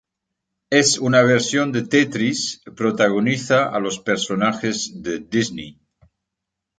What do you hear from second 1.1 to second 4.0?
versión de Tetris, protagoniza a los